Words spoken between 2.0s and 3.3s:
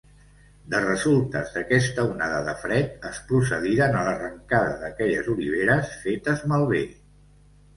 onada de fred, es